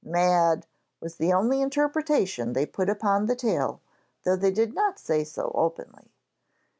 [0.03, 0.65] 'Mad!'
[0.99, 3.81] was the only interpretation they put upon the tale,
[4.23, 6.09] though they did not say so openly.